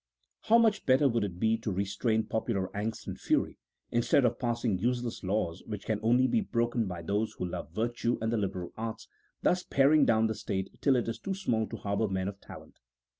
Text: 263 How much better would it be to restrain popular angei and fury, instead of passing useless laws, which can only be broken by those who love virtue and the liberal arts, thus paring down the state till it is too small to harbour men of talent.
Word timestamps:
263 0.47 0.47
How 0.55 0.59
much 0.59 0.85
better 0.87 1.07
would 1.07 1.23
it 1.23 1.39
be 1.39 1.57
to 1.59 1.71
restrain 1.71 2.23
popular 2.23 2.69
angei 2.69 3.05
and 3.07 3.19
fury, 3.19 3.59
instead 3.91 4.25
of 4.25 4.39
passing 4.39 4.79
useless 4.79 5.23
laws, 5.23 5.61
which 5.67 5.85
can 5.85 5.99
only 6.01 6.25
be 6.25 6.41
broken 6.41 6.87
by 6.87 7.03
those 7.03 7.33
who 7.33 7.45
love 7.45 7.69
virtue 7.71 8.17
and 8.19 8.33
the 8.33 8.37
liberal 8.37 8.73
arts, 8.75 9.07
thus 9.43 9.61
paring 9.61 10.03
down 10.03 10.25
the 10.25 10.33
state 10.33 10.71
till 10.81 10.95
it 10.95 11.07
is 11.07 11.19
too 11.19 11.35
small 11.35 11.67
to 11.67 11.77
harbour 11.77 12.07
men 12.07 12.27
of 12.27 12.41
talent. 12.41 12.79